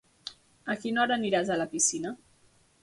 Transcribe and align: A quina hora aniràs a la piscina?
A 0.75 0.77
quina 0.85 1.03
hora 1.03 1.19
aniràs 1.21 1.53
a 1.57 1.61
la 1.63 1.69
piscina? 1.77 2.17